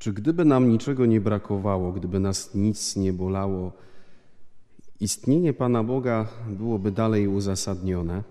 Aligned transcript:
Czy 0.00 0.12
gdyby 0.12 0.44
nam 0.44 0.68
niczego 0.68 1.06
nie 1.06 1.20
brakowało, 1.20 1.92
gdyby 1.92 2.20
nas 2.20 2.54
nic 2.54 2.96
nie 2.96 3.12
bolało, 3.12 3.72
istnienie 5.00 5.52
Pana 5.52 5.84
Boga 5.84 6.28
byłoby 6.48 6.92
dalej 6.92 7.28
uzasadnione? 7.28 8.22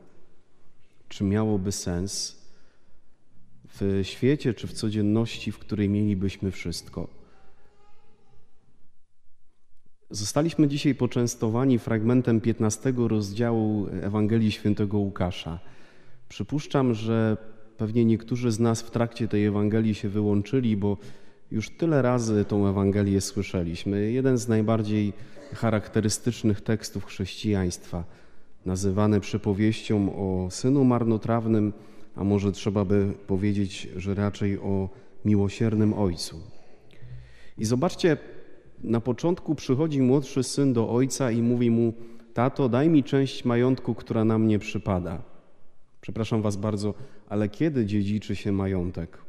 Czy 1.09 1.23
miałoby 1.23 1.71
sens 1.71 2.41
w 3.79 3.99
świecie 4.03 4.53
czy 4.53 4.67
w 4.67 4.73
codzienności, 4.73 5.51
w 5.51 5.59
której 5.59 5.89
mielibyśmy 5.89 6.52
wszystko? 6.52 7.07
Zostaliśmy 10.09 10.67
dzisiaj 10.67 10.95
poczęstowani 10.95 11.79
fragmentem 11.79 12.41
15 12.41 12.93
rozdziału 12.97 13.88
Ewangelii 14.01 14.51
Świętego 14.51 14.97
Łukasza. 14.97 15.59
Przypuszczam, 16.29 16.93
że 16.93 17.38
pewnie 17.77 18.05
niektórzy 18.05 18.51
z 18.51 18.59
nas 18.59 18.81
w 18.81 18.91
trakcie 18.91 19.27
tej 19.27 19.45
Ewangelii 19.45 19.95
się 19.95 20.09
wyłączyli, 20.09 20.77
bo 20.77 20.97
już 21.52 21.70
tyle 21.70 22.02
razy 22.02 22.45
tą 22.45 22.67
Ewangelię 22.67 23.21
słyszeliśmy. 23.21 24.12
Jeden 24.12 24.38
z 24.38 24.48
najbardziej 24.48 25.13
charakterystycznych 25.53 26.62
tekstów 26.62 27.05
chrześcijaństwa, 27.05 28.03
nazywany 28.66 29.20
przypowieścią 29.20 30.16
o 30.16 30.52
synu 30.52 30.84
marnotrawnym, 30.84 31.73
a 32.16 32.23
może 32.23 32.52
trzeba 32.52 32.85
by 32.85 33.13
powiedzieć, 33.27 33.89
że 33.95 34.16
raczej 34.16 34.59
o 34.59 34.89
miłosiernym 35.25 35.94
ojcu. 35.94 36.35
I 37.58 37.66
zobaczcie, 37.66 38.17
na 38.84 39.02
początku 39.02 39.55
przychodzi 39.55 40.02
młodszy 40.02 40.44
syn 40.44 40.73
do 40.73 40.89
ojca 40.89 41.31
i 41.31 41.41
mówi 41.41 41.72
mu: 41.72 41.94
Tato, 42.34 42.70
daj 42.70 42.89
mi 42.89 43.03
część 43.03 43.45
majątku, 43.45 43.95
która 43.95 44.25
na 44.25 44.38
mnie 44.38 44.59
przypada. 44.59 45.22
Przepraszam 46.02 46.41
was 46.41 46.55
bardzo, 46.55 46.94
ale 47.30 47.50
kiedy 47.50 47.86
dziedziczy 47.86 48.36
się 48.36 48.52
majątek? 48.52 49.28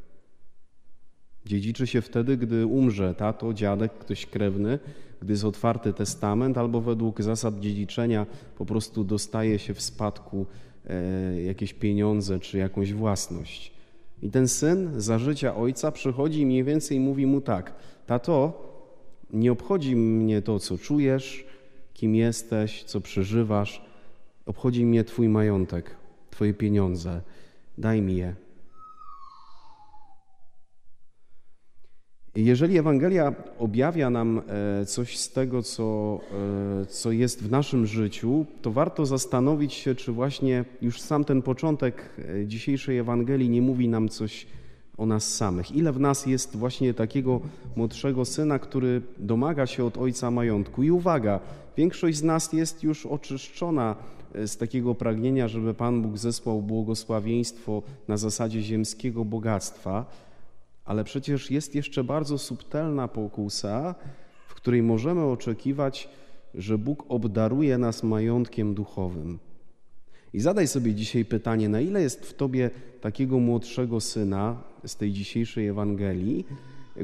Dziedziczy 1.45 1.87
się 1.87 2.01
wtedy, 2.01 2.37
gdy 2.37 2.65
umrze 2.65 3.15
tato, 3.15 3.53
dziadek, 3.53 3.93
ktoś 3.93 4.25
krewny, 4.25 4.79
gdy 5.21 5.33
jest 5.33 5.45
otwarty 5.45 5.93
testament, 5.93 6.57
albo 6.57 6.81
według 6.81 7.21
zasad 7.21 7.59
dziedziczenia 7.59 8.25
po 8.57 8.65
prostu 8.65 9.03
dostaje 9.03 9.59
się 9.59 9.73
w 9.73 9.81
spadku 9.81 10.45
e, 10.85 11.41
jakieś 11.41 11.73
pieniądze 11.73 12.39
czy 12.39 12.57
jakąś 12.57 12.93
własność. 12.93 13.71
I 14.21 14.29
ten 14.29 14.47
syn 14.47 15.01
za 15.01 15.19
życia 15.19 15.55
ojca 15.55 15.91
przychodzi 15.91 16.41
i 16.41 16.45
mniej 16.45 16.63
więcej 16.63 16.99
mówi 16.99 17.25
mu 17.25 17.41
tak: 17.41 17.73
Tato, 18.05 18.67
nie 19.33 19.51
obchodzi 19.51 19.95
mnie 19.95 20.41
to, 20.41 20.59
co 20.59 20.77
czujesz, 20.77 21.45
kim 21.93 22.15
jesteś, 22.15 22.83
co 22.83 23.01
przeżywasz, 23.01 23.81
obchodzi 24.45 24.85
mnie 24.85 25.03
Twój 25.03 25.29
majątek, 25.29 25.95
Twoje 26.29 26.53
pieniądze. 26.53 27.21
Daj 27.77 28.01
mi 28.01 28.15
je. 28.17 28.35
Jeżeli 32.35 32.77
Ewangelia 32.77 33.33
objawia 33.59 34.09
nam 34.09 34.41
e, 34.81 34.85
coś 34.85 35.17
z 35.17 35.31
tego, 35.31 35.63
co, 35.63 36.19
e, 36.81 36.85
co 36.85 37.11
jest 37.11 37.43
w 37.43 37.51
naszym 37.51 37.85
życiu, 37.85 38.45
to 38.61 38.71
warto 38.71 39.05
zastanowić 39.05 39.73
się, 39.73 39.95
czy 39.95 40.11
właśnie 40.11 40.65
już 40.81 41.01
sam 41.01 41.25
ten 41.25 41.41
początek 41.41 42.09
e, 42.17 42.47
dzisiejszej 42.47 42.97
Ewangelii 42.97 43.49
nie 43.49 43.61
mówi 43.61 43.87
nam 43.87 44.09
coś 44.09 44.47
o 44.97 45.05
nas 45.05 45.33
samych. 45.35 45.71
Ile 45.71 45.91
w 45.91 45.99
nas 45.99 46.25
jest 46.25 46.57
właśnie 46.57 46.93
takiego 46.93 47.41
młodszego 47.75 48.25
syna, 48.25 48.59
który 48.59 49.01
domaga 49.17 49.65
się 49.65 49.85
od 49.85 49.97
ojca 49.97 50.31
majątku. 50.31 50.83
I 50.83 50.91
uwaga, 50.91 51.39
większość 51.77 52.17
z 52.17 52.23
nas 52.23 52.53
jest 52.53 52.83
już 52.83 53.05
oczyszczona 53.05 53.95
z 54.45 54.57
takiego 54.57 54.95
pragnienia, 54.95 55.47
żeby 55.47 55.73
Pan 55.73 56.01
Bóg 56.01 56.17
zesłał 56.17 56.61
błogosławieństwo 56.61 57.81
na 58.07 58.17
zasadzie 58.17 58.61
ziemskiego 58.61 59.25
bogactwa 59.25 60.05
ale 60.91 61.03
przecież 61.03 61.51
jest 61.51 61.75
jeszcze 61.75 62.03
bardzo 62.03 62.37
subtelna 62.37 63.07
pokusa, 63.07 63.95
w 64.47 64.53
której 64.55 64.83
możemy 64.83 65.23
oczekiwać, 65.23 66.09
że 66.55 66.77
Bóg 66.77 67.05
obdaruje 67.09 67.77
nas 67.77 68.03
majątkiem 68.03 68.73
duchowym. 68.73 69.39
I 70.33 70.39
zadaj 70.39 70.67
sobie 70.67 70.93
dzisiaj 70.93 71.25
pytanie, 71.25 71.69
na 71.69 71.81
ile 71.81 72.01
jest 72.01 72.25
w 72.25 72.33
tobie 72.33 72.69
takiego 73.01 73.39
młodszego 73.39 74.01
syna 74.01 74.63
z 74.85 74.95
tej 74.95 75.11
dzisiejszej 75.11 75.67
Ewangelii, 75.67 76.45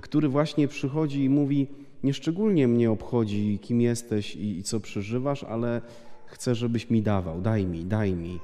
który 0.01 0.27
właśnie 0.29 0.67
przychodzi 0.67 1.23
i 1.23 1.29
mówi: 1.29 1.67
Nieszczególnie 2.03 2.67
mnie 2.67 2.91
obchodzi, 2.91 3.59
kim 3.61 3.81
jesteś 3.81 4.35
i, 4.35 4.57
i 4.57 4.63
co 4.63 4.79
przeżywasz, 4.79 5.43
ale 5.43 5.81
chcę, 6.25 6.55
żebyś 6.55 6.89
mi 6.89 7.01
dawał, 7.01 7.41
daj 7.41 7.65
mi, 7.65 7.85
daj 7.85 8.13
mi 8.13 8.39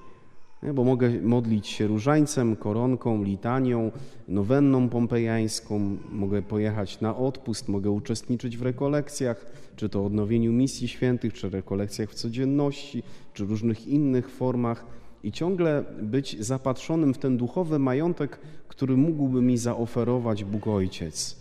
bo 0.74 0.84
mogę 0.84 1.10
modlić 1.22 1.68
się 1.68 1.88
różańcem, 1.88 2.56
koronką, 2.56 3.24
litanią, 3.24 3.92
nowenną 4.28 4.90
pompejańską, 4.90 5.98
mogę 6.12 6.42
pojechać 6.42 7.02
na 7.02 7.18
odpust, 7.18 7.68
mogę 7.68 7.92
uczestniczyć 7.92 8.58
w 8.58 8.62
rekolekcjach, 8.62 9.46
czy 9.76 9.90
to 9.90 10.06
odnowieniu 10.06 10.52
misji 10.52 10.88
świętych, 10.88 11.34
czy 11.34 11.50
rekolekcjach 11.50 12.10
w 12.10 12.16
codzienności, 12.16 13.04
czy 13.34 13.46
różnych 13.46 13.88
innych 13.88 14.30
formach 14.30 14.86
i 15.24 15.32
ciągle 15.32 15.84
być 16.02 16.46
zapatrzonym 16.46 17.14
w 17.14 17.18
ten 17.18 17.38
duchowy 17.38 17.80
majątek, 17.80 18.40
który 18.68 18.98
mógłby 18.98 19.42
mi 19.42 19.58
zaoferować 19.58 20.44
Bóg 20.44 20.68
Ojciec. 20.68 21.38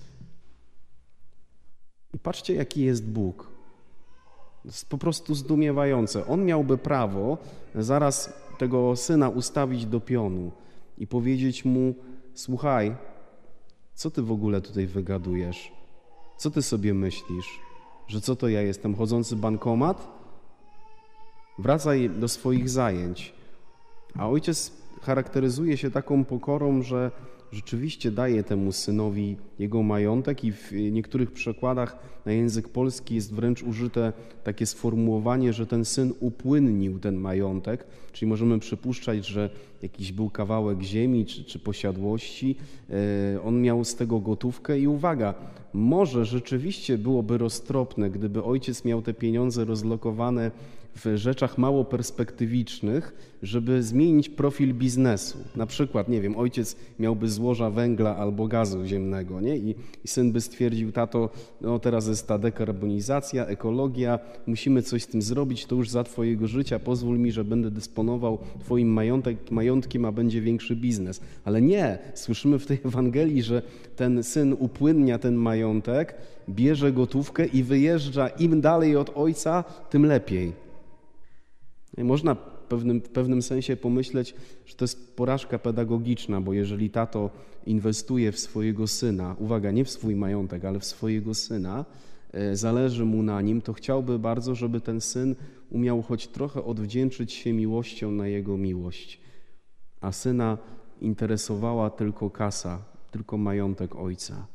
I 2.14 2.18
patrzcie, 2.18 2.54
jaki 2.54 2.82
jest 2.82 3.06
Bóg. 3.08 3.52
To 4.62 4.68
jest 4.68 4.88
po 4.88 4.98
prostu 4.98 5.34
zdumiewające. 5.34 6.26
On 6.26 6.44
miałby 6.44 6.78
prawo 6.78 7.38
zaraz 7.74 8.41
tego 8.58 8.96
syna 8.96 9.28
ustawić 9.28 9.86
do 9.86 10.00
pionu 10.00 10.50
i 10.98 11.06
powiedzieć 11.06 11.64
mu: 11.64 11.94
Słuchaj, 12.34 12.96
co 13.94 14.10
ty 14.10 14.22
w 14.22 14.32
ogóle 14.32 14.60
tutaj 14.60 14.86
wygadujesz? 14.86 15.72
Co 16.36 16.50
ty 16.50 16.62
sobie 16.62 16.94
myślisz? 16.94 17.60
Że 18.06 18.20
co 18.20 18.36
to 18.36 18.48
ja 18.48 18.62
jestem, 18.62 18.94
chodzący 18.94 19.36
bankomat? 19.36 20.08
Wracaj 21.58 22.10
do 22.10 22.28
swoich 22.28 22.70
zajęć. 22.70 23.34
A 24.18 24.28
ojciec 24.28 24.72
charakteryzuje 25.02 25.76
się 25.76 25.90
taką 25.90 26.24
pokorą, 26.24 26.82
że 26.82 27.10
rzeczywiście 27.52 28.10
daje 28.10 28.42
temu 28.42 28.72
synowi 28.72 29.36
jego 29.58 29.82
majątek 29.82 30.44
i 30.44 30.52
w 30.52 30.72
niektórych 30.72 31.30
przekładach 31.30 31.98
na 32.26 32.32
język 32.32 32.68
polski 32.68 33.14
jest 33.14 33.34
wręcz 33.34 33.62
użyte 33.62 34.12
takie 34.44 34.66
sformułowanie, 34.66 35.52
że 35.52 35.66
ten 35.66 35.84
syn 35.84 36.12
upłynnił 36.20 36.98
ten 36.98 37.16
majątek, 37.16 37.86
czyli 38.12 38.28
możemy 38.28 38.58
przypuszczać, 38.58 39.26
że 39.26 39.50
jakiś 39.82 40.12
był 40.12 40.30
kawałek 40.30 40.82
ziemi 40.82 41.26
czy, 41.26 41.44
czy 41.44 41.58
posiadłości, 41.58 42.56
e, 42.90 43.42
on 43.42 43.62
miał 43.62 43.84
z 43.84 43.94
tego 43.94 44.20
gotówkę 44.20 44.78
i 44.78 44.86
uwaga, 44.86 45.34
może 45.72 46.24
rzeczywiście 46.24 46.98
byłoby 46.98 47.38
roztropne, 47.38 48.10
gdyby 48.10 48.44
ojciec 48.44 48.84
miał 48.84 49.02
te 49.02 49.14
pieniądze 49.14 49.64
rozlokowane 49.64 50.50
w 50.96 51.16
rzeczach 51.16 51.58
mało 51.58 51.84
perspektywicznych, 51.84 53.14
żeby 53.42 53.82
zmienić 53.82 54.28
profil 54.28 54.74
biznesu. 54.74 55.38
Na 55.56 55.66
przykład, 55.66 56.08
nie 56.08 56.20
wiem, 56.20 56.36
ojciec 56.36 56.76
miałby 56.98 57.28
złoża 57.28 57.70
węgla 57.70 58.16
albo 58.16 58.48
gazu 58.48 58.86
ziemnego, 58.86 59.40
nie? 59.40 59.56
I, 59.56 59.74
i 60.04 60.08
syn 60.08 60.32
by 60.32 60.40
stwierdził, 60.40 60.92
tato, 60.92 61.30
no 61.60 61.78
teraz 61.78 62.08
jest 62.08 62.28
ta 62.28 62.38
dekarbonizacja, 62.38 63.46
ekologia, 63.46 64.18
musimy 64.46 64.82
coś 64.82 65.02
z 65.02 65.06
tym 65.06 65.22
zrobić, 65.22 65.66
to 65.66 65.76
już 65.76 65.90
za 65.90 66.04
twojego 66.04 66.46
życia, 66.46 66.78
pozwól 66.78 67.18
mi, 67.18 67.32
że 67.32 67.44
będę 67.44 67.70
dysponował 67.70 68.38
twoim 68.60 68.88
majątek, 68.88 69.50
majątkiem, 69.50 70.04
a 70.04 70.12
będzie 70.12 70.40
większy 70.40 70.76
biznes. 70.76 71.20
Ale 71.44 71.62
nie, 71.62 71.98
słyszymy 72.14 72.58
w 72.58 72.66
tej 72.66 72.80
Ewangelii, 72.84 73.42
że 73.42 73.62
ten 73.96 74.22
syn 74.22 74.56
upłynnia 74.58 75.18
ten 75.18 75.34
majątek, 75.34 76.14
bierze 76.48 76.92
gotówkę 76.92 77.46
i 77.46 77.62
wyjeżdża 77.62 78.28
im 78.28 78.60
dalej 78.60 78.96
od 78.96 79.10
ojca, 79.14 79.64
tym 79.90 80.06
lepiej. 80.06 80.52
Można 81.98 82.34
pewnym, 82.68 83.00
w 83.00 83.08
pewnym 83.08 83.42
sensie 83.42 83.76
pomyśleć, 83.76 84.34
że 84.66 84.74
to 84.74 84.84
jest 84.84 85.16
porażka 85.16 85.58
pedagogiczna, 85.58 86.40
bo 86.40 86.52
jeżeli 86.52 86.90
tato 86.90 87.30
inwestuje 87.66 88.32
w 88.32 88.38
swojego 88.38 88.86
syna, 88.86 89.36
uwaga, 89.38 89.70
nie 89.70 89.84
w 89.84 89.90
swój 89.90 90.16
majątek, 90.16 90.64
ale 90.64 90.80
w 90.80 90.84
swojego 90.84 91.34
syna, 91.34 91.84
e, 92.32 92.56
zależy 92.56 93.04
mu 93.04 93.22
na 93.22 93.40
nim, 93.40 93.60
to 93.60 93.72
chciałby 93.72 94.18
bardzo, 94.18 94.54
żeby 94.54 94.80
ten 94.80 95.00
syn 95.00 95.34
umiał 95.70 96.02
choć 96.02 96.26
trochę 96.26 96.64
odwdzięczyć 96.64 97.32
się 97.32 97.52
miłością 97.52 98.10
na 98.10 98.28
jego 98.28 98.56
miłość. 98.56 99.20
A 100.00 100.12
syna 100.12 100.58
interesowała 101.00 101.90
tylko 101.90 102.30
kasa, 102.30 102.84
tylko 103.10 103.38
majątek 103.38 103.96
ojca. 103.96 104.46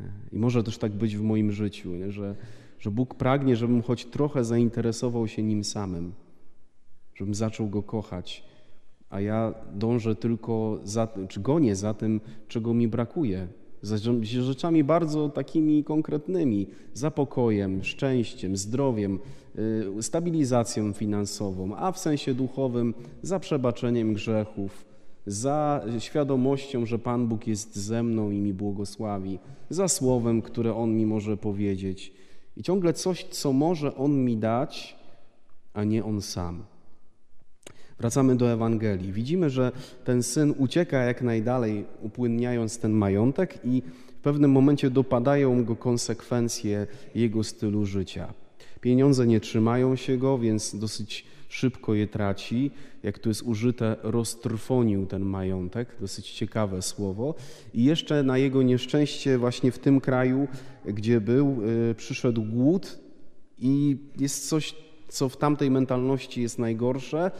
E, 0.00 0.04
I 0.32 0.38
może 0.38 0.62
też 0.62 0.78
tak 0.78 0.92
być 0.92 1.16
w 1.16 1.22
moim 1.22 1.52
życiu, 1.52 1.90
nie? 1.90 2.12
że 2.12 2.34
że 2.78 2.90
Bóg 2.90 3.14
pragnie, 3.14 3.56
żebym 3.56 3.82
choć 3.82 4.04
trochę 4.04 4.44
zainteresował 4.44 5.28
się 5.28 5.42
Nim 5.42 5.64
samym, 5.64 6.12
żebym 7.14 7.34
zaczął 7.34 7.68
Go 7.68 7.82
kochać, 7.82 8.44
a 9.10 9.20
ja 9.20 9.54
dążę 9.74 10.14
tylko 10.14 10.78
za, 10.84 11.08
czy 11.28 11.40
gonię 11.40 11.76
za 11.76 11.94
tym, 11.94 12.20
czego 12.48 12.74
mi 12.74 12.88
brakuje, 12.88 13.48
za 13.82 13.96
rzeczami 14.22 14.84
bardzo 14.84 15.28
takimi 15.28 15.84
konkretnymi, 15.84 16.66
za 16.94 17.10
pokojem, 17.10 17.84
szczęściem, 17.84 18.56
zdrowiem, 18.56 19.18
y, 19.98 20.02
stabilizacją 20.02 20.92
finansową, 20.92 21.76
a 21.76 21.92
w 21.92 21.98
sensie 21.98 22.34
duchowym 22.34 22.94
za 23.22 23.40
przebaczeniem 23.40 24.14
grzechów, 24.14 24.84
za 25.26 25.84
świadomością, 25.98 26.86
że 26.86 26.98
Pan 26.98 27.26
Bóg 27.28 27.46
jest 27.46 27.76
ze 27.76 28.02
mną 28.02 28.30
i 28.30 28.38
mi 28.40 28.54
błogosławi, 28.54 29.38
za 29.70 29.88
słowem, 29.88 30.42
które 30.42 30.74
On 30.74 30.96
mi 30.96 31.06
może 31.06 31.36
powiedzieć. 31.36 32.12
I 32.58 32.62
ciągle 32.62 32.92
coś, 32.92 33.24
co 33.24 33.52
może 33.52 33.96
On 33.96 34.24
mi 34.24 34.36
dać, 34.36 34.96
a 35.74 35.84
nie 35.84 36.04
On 36.04 36.22
sam. 36.22 36.64
Wracamy 37.98 38.36
do 38.36 38.52
Ewangelii. 38.52 39.12
Widzimy, 39.12 39.50
że 39.50 39.72
ten 40.04 40.22
syn 40.22 40.54
ucieka 40.58 40.98
jak 40.98 41.22
najdalej, 41.22 41.84
upłynniając 42.02 42.78
ten 42.78 42.92
majątek, 42.92 43.58
i 43.64 43.82
w 44.18 44.20
pewnym 44.22 44.50
momencie 44.50 44.90
dopadają 44.90 45.64
go 45.64 45.76
konsekwencje 45.76 46.86
jego 47.14 47.44
stylu 47.44 47.86
życia. 47.86 48.34
Pieniądze 48.80 49.26
nie 49.26 49.40
trzymają 49.40 49.96
się 49.96 50.16
go, 50.16 50.38
więc 50.38 50.76
dosyć 50.78 51.26
szybko 51.48 51.94
je 51.94 52.06
traci. 52.06 52.70
Jak 53.02 53.18
tu 53.18 53.28
jest 53.28 53.42
użyte, 53.42 53.96
roztrwonił 54.02 55.06
ten 55.06 55.22
majątek, 55.22 55.96
dosyć 56.00 56.30
ciekawe 56.30 56.82
słowo. 56.82 57.34
I 57.74 57.84
jeszcze 57.84 58.22
na 58.22 58.38
jego 58.38 58.62
nieszczęście, 58.62 59.38
właśnie 59.38 59.72
w 59.72 59.78
tym 59.78 60.00
kraju, 60.00 60.48
gdzie 60.84 61.20
był, 61.20 61.58
y, 61.90 61.94
przyszedł 61.94 62.42
głód, 62.42 62.98
i 63.58 63.96
jest 64.18 64.48
coś, 64.48 64.74
co 65.08 65.28
w 65.28 65.36
tamtej 65.36 65.70
mentalności 65.70 66.42
jest 66.42 66.58
najgorsze. 66.58 67.30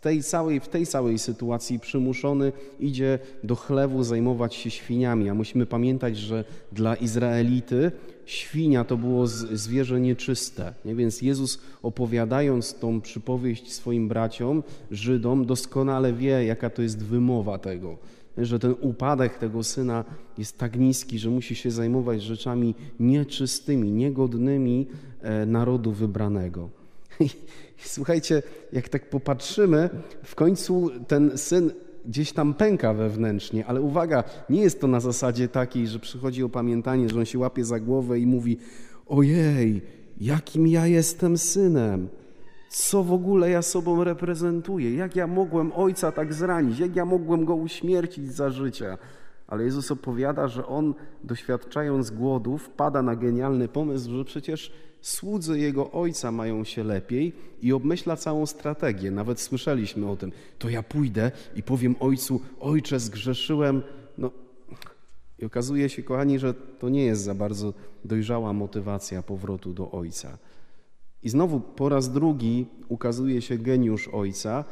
Tej 0.00 0.22
całej, 0.22 0.60
w 0.60 0.68
tej 0.68 0.86
całej 0.86 1.18
sytuacji 1.18 1.80
przymuszony 1.80 2.52
idzie 2.80 3.18
do 3.44 3.54
chlewu 3.54 4.02
zajmować 4.02 4.54
się 4.54 4.70
świniami, 4.70 5.28
a 5.28 5.34
musimy 5.34 5.66
pamiętać, 5.66 6.16
że 6.16 6.44
dla 6.72 6.94
Izraelity 6.94 7.92
świnia 8.24 8.84
to 8.84 8.96
było 8.96 9.26
zwierzę 9.26 10.00
nieczyste. 10.00 10.74
Nie? 10.84 10.94
Więc 10.94 11.22
Jezus 11.22 11.60
opowiadając 11.82 12.74
tą 12.74 13.00
przypowieść 13.00 13.72
swoim 13.72 14.08
braciom, 14.08 14.62
Żydom, 14.90 15.46
doskonale 15.46 16.12
wie, 16.12 16.44
jaka 16.44 16.70
to 16.70 16.82
jest 16.82 17.04
wymowa 17.04 17.58
tego. 17.58 17.98
Że 18.38 18.58
ten 18.58 18.74
upadek 18.80 19.38
tego 19.38 19.62
syna 19.62 20.04
jest 20.38 20.58
tak 20.58 20.78
niski, 20.78 21.18
że 21.18 21.30
musi 21.30 21.54
się 21.54 21.70
zajmować 21.70 22.22
rzeczami 22.22 22.74
nieczystymi, 23.00 23.92
niegodnymi 23.92 24.86
e, 25.22 25.46
narodu 25.46 25.92
wybranego. 25.92 26.68
Słuchajcie, 27.76 28.42
jak 28.72 28.88
tak 28.88 29.10
popatrzymy, 29.10 29.90
w 30.24 30.34
końcu 30.34 30.90
ten 31.08 31.38
syn 31.38 31.70
gdzieś 32.06 32.32
tam 32.32 32.54
pęka 32.54 32.94
wewnętrznie, 32.94 33.66
ale 33.66 33.80
uwaga, 33.80 34.24
nie 34.50 34.62
jest 34.62 34.80
to 34.80 34.86
na 34.86 35.00
zasadzie 35.00 35.48
takiej, 35.48 35.88
że 35.88 35.98
przychodzi 35.98 36.42
opamiętanie, 36.42 37.08
że 37.08 37.18
on 37.18 37.24
się 37.24 37.38
łapie 37.38 37.64
za 37.64 37.80
głowę 37.80 38.18
i 38.18 38.26
mówi: 38.26 38.58
Ojej, 39.06 39.82
jakim 40.20 40.66
ja 40.66 40.86
jestem 40.86 41.38
synem, 41.38 42.08
co 42.68 43.02
w 43.02 43.12
ogóle 43.12 43.50
ja 43.50 43.62
sobą 43.62 44.04
reprezentuję, 44.04 44.94
jak 44.94 45.16
ja 45.16 45.26
mogłem 45.26 45.72
ojca 45.72 46.12
tak 46.12 46.34
zranić, 46.34 46.78
jak 46.78 46.96
ja 46.96 47.04
mogłem 47.04 47.44
go 47.44 47.54
uśmiercić 47.54 48.32
za 48.32 48.50
życia. 48.50 48.98
Ale 49.46 49.64
Jezus 49.64 49.90
opowiada, 49.90 50.48
że 50.48 50.66
on, 50.66 50.94
doświadczając 51.24 52.10
głodu, 52.10 52.58
wpada 52.58 53.02
na 53.02 53.16
genialny 53.16 53.68
pomysł, 53.68 54.16
że 54.16 54.24
przecież 54.24 54.72
słudzy 55.02 55.58
jego 55.58 55.90
ojca 55.90 56.32
mają 56.32 56.64
się 56.64 56.84
lepiej 56.84 57.32
i 57.62 57.72
obmyśla 57.72 58.16
całą 58.16 58.46
strategię. 58.46 59.10
Nawet 59.10 59.40
słyszeliśmy 59.40 60.10
o 60.10 60.16
tym. 60.16 60.32
To 60.58 60.68
ja 60.68 60.82
pójdę 60.82 61.30
i 61.56 61.62
powiem 61.62 61.96
ojcu: 62.00 62.40
Ojcze, 62.60 63.00
zgrzeszyłem. 63.00 63.82
No, 64.18 64.30
I 65.38 65.44
okazuje 65.44 65.88
się, 65.88 66.02
kochani, 66.02 66.38
że 66.38 66.54
to 66.54 66.88
nie 66.88 67.04
jest 67.04 67.22
za 67.22 67.34
bardzo 67.34 67.74
dojrzała 68.04 68.52
motywacja 68.52 69.22
powrotu 69.22 69.72
do 69.72 69.90
ojca. 69.90 70.38
I 71.22 71.28
znowu 71.28 71.60
po 71.60 71.88
raz 71.88 72.12
drugi 72.12 72.66
ukazuje 72.88 73.42
się 73.42 73.58
geniusz 73.58 74.08
ojca, 74.08 74.64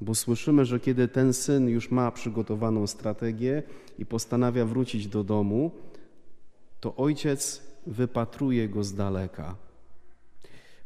bo 0.00 0.14
słyszymy, 0.14 0.64
że 0.64 0.80
kiedy 0.80 1.08
ten 1.08 1.32
syn 1.32 1.68
już 1.68 1.90
ma 1.90 2.10
przygotowaną 2.10 2.86
strategię 2.86 3.62
i 3.98 4.06
postanawia 4.06 4.64
wrócić 4.64 5.06
do 5.06 5.24
domu, 5.24 5.70
to 6.80 6.96
ojciec 6.96 7.62
wypatruje 7.86 8.68
go 8.68 8.84
z 8.84 8.94
daleka. 8.94 9.56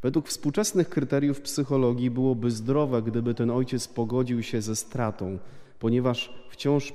Według 0.02 0.28
współczesnych 0.28 0.88
kryteriów 0.88 1.40
psychologii 1.40 2.10
byłoby 2.10 2.50
zdrowe, 2.50 3.02
gdyby 3.02 3.34
ten 3.34 3.50
ojciec 3.50 3.88
pogodził 3.88 4.42
się 4.42 4.62
ze 4.62 4.76
stratą, 4.76 5.38
ponieważ 5.78 6.32
wciąż 6.50 6.92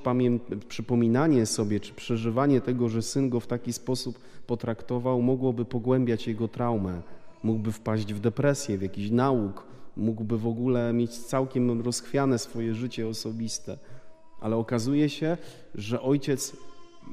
przypominanie 0.67 1.45
sobie 1.45 1.79
czy 1.79 1.93
przeżywanie 1.93 2.61
tego, 2.61 2.89
że 2.89 3.01
syn 3.01 3.29
go 3.29 3.39
w 3.39 3.47
taki 3.47 3.73
sposób 3.73 4.19
potraktował, 4.47 5.21
mogłoby 5.21 5.65
pogłębiać 5.65 6.27
jego 6.27 6.47
traumę. 6.47 7.01
Mógłby 7.43 7.71
wpaść 7.71 8.13
w 8.13 8.19
depresję, 8.19 8.77
w 8.77 8.81
jakiś 8.81 9.11
nauk, 9.11 9.63
mógłby 9.97 10.37
w 10.37 10.47
ogóle 10.47 10.93
mieć 10.93 11.17
całkiem 11.17 11.81
rozchwiane 11.81 12.39
swoje 12.39 12.75
życie 12.75 13.07
osobiste. 13.07 13.77
Ale 14.41 14.55
okazuje 14.55 15.09
się, 15.09 15.37
że 15.75 16.01
ojciec 16.01 16.55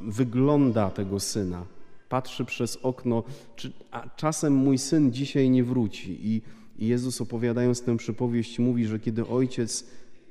wygląda 0.07 0.91
tego 0.91 1.21
syna, 1.21 1.65
patrzy 2.09 2.45
przez 2.45 2.77
okno, 2.77 3.23
czy, 3.57 3.73
a 3.91 4.09
czasem 4.17 4.55
mój 4.55 4.79
syn 4.79 5.13
dzisiaj 5.13 5.51
nie 5.51 5.65
wróci. 5.65 6.19
I, 6.23 6.43
I 6.79 6.87
Jezus 6.87 7.21
opowiadając 7.21 7.83
tę 7.83 7.97
przypowieść 7.97 8.59
mówi, 8.59 8.87
że 8.87 8.99
kiedy 9.01 9.27
ojciec 9.27 9.87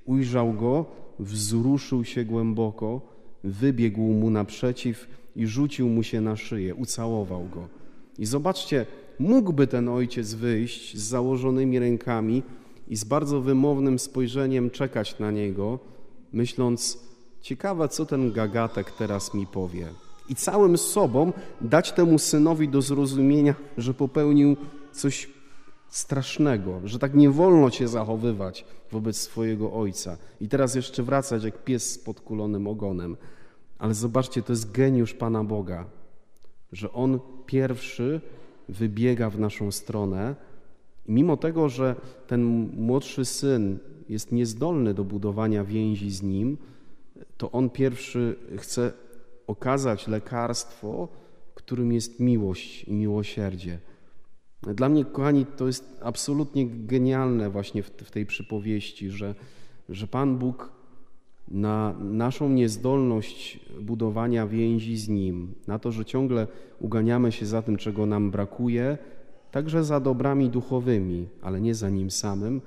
ujrzał 0.05 0.53
go, 0.53 0.85
wzruszył 1.19 2.05
się 2.05 2.25
głęboko, 2.25 3.01
wybiegł 3.43 4.01
mu 4.01 4.29
naprzeciw 4.29 5.07
i 5.35 5.47
rzucił 5.47 5.89
mu 5.89 6.03
się 6.03 6.21
na 6.21 6.35
szyję, 6.35 6.75
ucałował 6.75 7.47
go. 7.49 7.67
I 8.19 8.25
zobaczcie, 8.25 8.85
mógłby 9.19 9.67
ten 9.67 9.89
ojciec 9.89 10.33
wyjść 10.33 10.97
z 10.97 11.01
założonymi 11.01 11.79
rękami 11.79 12.43
i 12.87 12.95
z 12.95 13.03
bardzo 13.03 13.41
wymownym 13.41 13.99
spojrzeniem 13.99 14.69
czekać 14.69 15.19
na 15.19 15.31
niego, 15.31 15.79
myśląc, 16.33 16.99
ciekawe, 17.41 17.89
co 17.89 18.05
ten 18.05 18.31
gagatek 18.31 18.91
teraz 18.91 19.33
mi 19.33 19.47
powie 19.47 19.87
i 20.29 20.35
całym 20.35 20.77
sobą 20.77 21.33
dać 21.61 21.91
temu 21.91 22.19
synowi 22.19 22.69
do 22.69 22.81
zrozumienia, 22.81 23.55
że 23.77 23.93
popełnił 23.93 24.57
coś 24.91 25.29
strasznego, 25.89 26.81
że 26.83 26.99
tak 26.99 27.15
nie 27.15 27.29
wolno 27.29 27.71
cię 27.71 27.87
zachowywać 27.87 28.65
wobec 28.91 29.17
swojego 29.17 29.73
ojca. 29.73 30.17
I 30.41 30.47
teraz 30.47 30.75
jeszcze 30.75 31.03
wracać 31.03 31.43
jak 31.43 31.63
pies 31.63 31.91
z 31.91 31.97
podkulonym 31.97 32.67
ogonem. 32.67 33.17
Ale 33.79 33.93
zobaczcie, 33.93 34.41
to 34.41 34.53
jest 34.53 34.71
geniusz 34.71 35.13
Pana 35.13 35.43
Boga, 35.43 35.85
że 36.71 36.93
On 36.93 37.19
pierwszy 37.45 38.21
wybiega 38.69 39.29
w 39.29 39.39
naszą 39.39 39.71
stronę. 39.71 40.35
I 41.05 41.11
mimo 41.11 41.37
tego, 41.37 41.69
że 41.69 41.95
ten 42.27 42.43
młodszy 42.77 43.25
syn 43.25 43.79
jest 44.09 44.31
niezdolny 44.31 44.93
do 44.93 45.03
budowania 45.03 45.63
więzi 45.63 46.11
z 46.11 46.23
nim, 46.23 46.57
to 47.37 47.51
on 47.51 47.69
pierwszy 47.69 48.35
chce 48.57 48.93
okazać 49.47 50.07
lekarstwo, 50.07 51.07
którym 51.53 51.93
jest 51.93 52.19
miłość 52.19 52.83
i 52.83 52.93
miłosierdzie. 52.93 53.79
Dla 54.61 54.89
mnie, 54.89 55.05
kochani, 55.05 55.45
to 55.45 55.67
jest 55.67 55.99
absolutnie 56.01 56.67
genialne 56.67 57.49
właśnie 57.49 57.83
w, 57.83 57.87
w 57.89 58.11
tej 58.11 58.25
przypowieści, 58.25 59.09
że, 59.09 59.35
że 59.89 60.07
Pan 60.07 60.37
Bóg 60.37 60.71
na 61.47 61.95
naszą 61.99 62.49
niezdolność 62.49 63.59
budowania 63.81 64.47
więzi 64.47 64.97
z 64.97 65.09
Nim, 65.09 65.53
na 65.67 65.79
to, 65.79 65.91
że 65.91 66.05
ciągle 66.05 66.47
uganiamy 66.79 67.31
się 67.31 67.45
za 67.45 67.61
tym, 67.61 67.77
czego 67.77 68.05
nam 68.05 68.31
brakuje, 68.31 68.97
także 69.51 69.83
za 69.83 69.99
dobrami 69.99 70.49
duchowymi, 70.49 71.27
ale 71.41 71.61
nie 71.61 71.75
za 71.75 71.89
Nim 71.89 72.11
samym, 72.11 72.61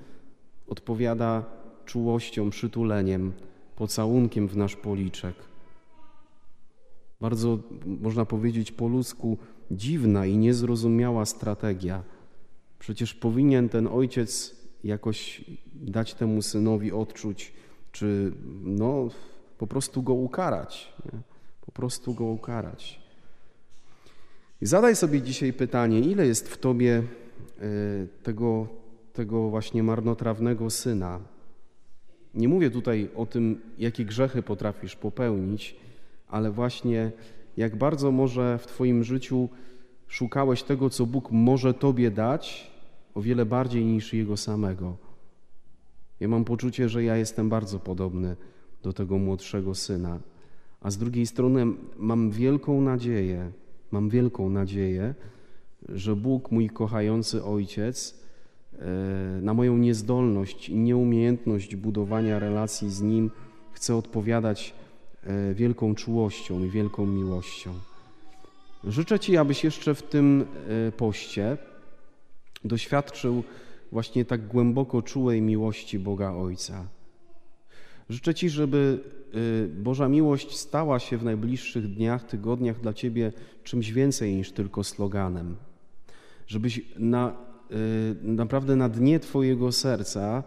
odpowiada 0.68 1.44
czułością, 1.84 2.50
przytuleniem, 2.50 3.32
pocałunkiem 3.76 4.48
w 4.48 4.56
nasz 4.56 4.76
policzek 4.76 5.49
bardzo, 7.20 7.58
można 7.86 8.24
powiedzieć 8.24 8.72
po 8.72 8.88
ludzku, 8.88 9.38
dziwna 9.70 10.26
i 10.26 10.36
niezrozumiała 10.36 11.26
strategia. 11.26 12.02
Przecież 12.78 13.14
powinien 13.14 13.68
ten 13.68 13.86
ojciec 13.86 14.56
jakoś 14.84 15.44
dać 15.74 16.14
temu 16.14 16.42
synowi 16.42 16.92
odczuć, 16.92 17.52
czy 17.92 18.32
no, 18.64 19.08
po 19.58 19.66
prostu 19.66 20.02
go 20.02 20.14
ukarać. 20.14 20.92
Nie? 21.04 21.20
Po 21.66 21.72
prostu 21.72 22.14
go 22.14 22.24
ukarać. 22.24 23.00
I 24.60 24.66
zadaj 24.66 24.96
sobie 24.96 25.22
dzisiaj 25.22 25.52
pytanie, 25.52 26.00
ile 26.00 26.26
jest 26.26 26.48
w 26.48 26.58
tobie 26.58 27.02
e, 27.58 27.62
tego, 28.22 28.68
tego 29.12 29.48
właśnie 29.50 29.82
marnotrawnego 29.82 30.70
syna? 30.70 31.20
Nie 32.34 32.48
mówię 32.48 32.70
tutaj 32.70 33.08
o 33.16 33.26
tym, 33.26 33.60
jakie 33.78 34.04
grzechy 34.04 34.42
potrafisz 34.42 34.96
popełnić, 34.96 35.76
ale 36.30 36.50
właśnie 36.50 37.12
jak 37.56 37.76
bardzo 37.76 38.10
może 38.10 38.58
w 38.58 38.66
Twoim 38.66 39.04
życiu 39.04 39.48
szukałeś 40.08 40.62
tego, 40.62 40.90
co 40.90 41.06
Bóg 41.06 41.30
może 41.30 41.74
Tobie 41.74 42.10
dać, 42.10 42.70
o 43.14 43.22
wiele 43.22 43.46
bardziej 43.46 43.84
niż 43.84 44.12
Jego 44.12 44.36
samego. 44.36 44.96
Ja 46.20 46.28
mam 46.28 46.44
poczucie, 46.44 46.88
że 46.88 47.04
ja 47.04 47.16
jestem 47.16 47.48
bardzo 47.48 47.78
podobny 47.78 48.36
do 48.82 48.92
tego 48.92 49.18
młodszego 49.18 49.74
syna, 49.74 50.18
a 50.80 50.90
z 50.90 50.98
drugiej 50.98 51.26
strony 51.26 51.66
mam 51.96 52.30
wielką 52.30 52.80
nadzieję, 52.80 53.50
mam 53.90 54.08
wielką 54.08 54.50
nadzieję, 54.50 55.14
że 55.88 56.16
Bóg, 56.16 56.50
mój 56.50 56.70
kochający 56.70 57.44
Ojciec, 57.44 58.20
e, 58.78 58.86
na 59.42 59.54
moją 59.54 59.76
niezdolność 59.76 60.68
i 60.68 60.76
nieumiejętność 60.76 61.76
budowania 61.76 62.38
relacji 62.38 62.90
z 62.90 63.02
Nim 63.02 63.30
chce 63.72 63.96
odpowiadać 63.96 64.74
wielką 65.54 65.94
czułością 65.94 66.64
i 66.64 66.70
wielką 66.70 67.06
miłością. 67.06 67.72
Życzę 68.84 69.18
Ci, 69.18 69.36
abyś 69.36 69.64
jeszcze 69.64 69.94
w 69.94 70.02
tym 70.02 70.46
e, 70.88 70.92
poście 70.92 71.56
doświadczył 72.64 73.44
właśnie 73.92 74.24
tak 74.24 74.46
głęboko 74.46 75.02
czułej 75.02 75.42
miłości 75.42 75.98
Boga 75.98 76.32
Ojca. 76.32 76.86
Życzę 78.08 78.34
Ci, 78.34 78.50
żeby 78.50 78.98
y, 79.34 79.68
Boża 79.68 80.08
miłość 80.08 80.56
stała 80.56 80.98
się 80.98 81.18
w 81.18 81.24
najbliższych 81.24 81.94
dniach, 81.94 82.24
tygodniach 82.24 82.80
dla 82.80 82.92
Ciebie 82.92 83.32
czymś 83.64 83.92
więcej 83.92 84.36
niż 84.36 84.52
tylko 84.52 84.84
sloganem. 84.84 85.56
Żebyś 86.46 86.80
na, 86.98 87.36
naprawdę 88.22 88.76
na 88.76 88.88
dnie 88.88 89.20
Twojego 89.20 89.72
serca 89.72 90.42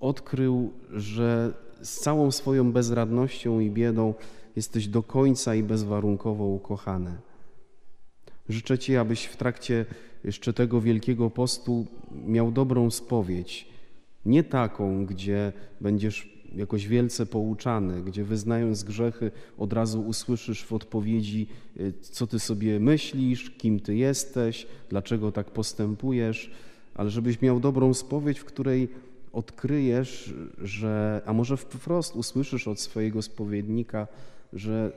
odkrył, 0.00 0.72
że 0.90 1.52
z 1.82 2.00
całą 2.00 2.30
swoją 2.30 2.72
bezradnością 2.72 3.60
i 3.60 3.70
biedą 3.70 4.14
jesteś 4.56 4.88
do 4.88 5.02
końca 5.02 5.54
i 5.54 5.62
bezwarunkowo 5.62 6.44
ukochany. 6.44 7.16
Życzę 8.48 8.78
Ci, 8.78 8.96
abyś 8.96 9.24
w 9.24 9.36
trakcie 9.36 9.86
jeszcze 10.24 10.52
tego 10.52 10.80
wielkiego 10.80 11.30
postu 11.30 11.86
miał 12.26 12.52
dobrą 12.52 12.90
spowiedź. 12.90 13.68
Nie 14.26 14.44
taką, 14.44 15.06
gdzie 15.06 15.52
będziesz 15.80 16.34
jakoś 16.54 16.86
wielce 16.86 17.26
pouczany, 17.26 18.02
gdzie 18.02 18.24
wyznając 18.24 18.84
grzechy 18.84 19.30
od 19.58 19.72
razu 19.72 20.02
usłyszysz 20.02 20.64
w 20.64 20.72
odpowiedzi, 20.72 21.46
y, 21.80 21.92
co 22.00 22.26
ty 22.26 22.38
sobie 22.38 22.80
myślisz, 22.80 23.50
kim 23.50 23.80
ty 23.80 23.96
jesteś, 23.96 24.66
dlaczego 24.88 25.32
tak 25.32 25.50
postępujesz, 25.50 26.50
ale 26.94 27.10
żebyś 27.10 27.42
miał 27.42 27.60
dobrą 27.60 27.94
spowiedź, 27.94 28.38
w 28.38 28.44
której 28.44 28.88
odkryjesz, 29.34 30.34
że, 30.58 31.22
a 31.26 31.32
może 31.32 31.56
wprost 31.56 32.16
usłyszysz 32.16 32.68
od 32.68 32.80
swojego 32.80 33.22
spowiednika, 33.22 34.06
że 34.52 34.92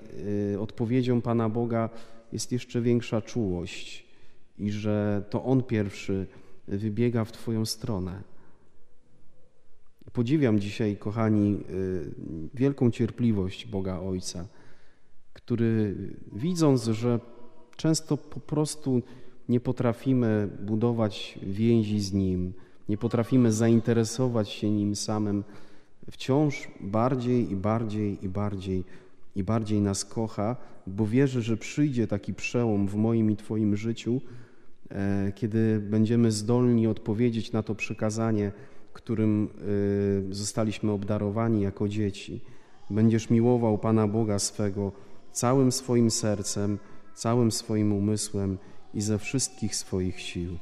y, 0.54 0.60
odpowiedzią 0.60 1.22
Pana 1.22 1.50
Boga 1.50 1.90
jest 2.32 2.52
jeszcze 2.52 2.82
większa 2.82 3.22
czułość 3.22 4.06
i 4.60 4.72
że 4.72 5.24
to 5.30 5.44
On 5.44 5.64
pierwszy 5.64 6.28
wybiega 6.68 7.26
w 7.26 7.32
Twoją 7.32 7.66
stronę. 7.66 8.22
Podziwiam 10.14 10.60
dzisiaj, 10.60 10.98
kochani, 10.98 11.60
y, 11.70 12.12
wielką 12.54 12.92
cierpliwość 12.92 13.66
Boga 13.66 14.00
Ojca, 14.00 14.48
który 15.34 15.96
widząc, 16.34 16.84
że 16.84 17.20
często 17.76 18.18
po 18.18 18.40
prostu 18.40 19.02
nie 19.50 19.60
potrafimy 19.60 20.50
budować 20.62 21.40
więzi 21.44 22.00
z 22.00 22.14
Nim, 22.14 22.54
nie 22.90 22.98
potrafimy 22.98 23.52
zainteresować 23.52 24.50
się 24.50 24.70
Nim 24.70 24.96
samym, 24.96 25.44
wciąż 26.12 26.68
bardziej 26.80 27.52
i 27.52 27.56
bardziej 27.56 28.26
i 28.26 28.30
bardziej 28.30 28.84
i 29.36 29.44
bardziej 29.44 29.82
nas 29.82 30.06
kocha, 30.06 30.56
bo 30.88 31.08
wierzy, 31.08 31.42
że 31.42 31.58
przyjdzie 31.58 32.08
taki 32.08 32.34
przełom 32.34 32.88
w 32.88 32.96
moim 32.96 33.32
i 33.32 33.36
Twoim 33.36 33.78
życiu, 33.78 34.22
e, 34.90 35.32
kiedy 35.36 35.80
będziemy 35.80 36.32
zdolni 36.32 36.88
odpowiedzieć 36.88 37.52
na 37.52 37.64
to 37.64 37.76
przykazanie, 37.76 38.52
którym 38.98 39.50
y, 40.30 40.36
zostaliśmy 40.36 40.92
obdarowani 40.92 41.62
jako 41.62 41.88
dzieci. 41.88 42.42
Będziesz 42.90 43.30
miłował 43.30 43.78
Pana 43.78 44.08
Boga 44.08 44.40
swego 44.40 44.92
całym 45.32 45.72
swoim 45.72 46.12
sercem, 46.12 46.80
całym 47.16 47.52
swoim 47.52 47.94
umysłem 47.94 48.58
i 48.94 49.02
ze 49.02 49.18
wszystkich 49.18 49.76
swoich 49.76 50.20
sił. 50.20 50.58